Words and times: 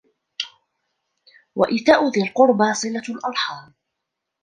وَإِيتَاءُ 1.55 2.07
ذِي 2.09 2.21
الْقُرْبَى 2.23 2.73
صِلَةُ 2.73 3.03
الْأَرْحَامِ 3.15 3.73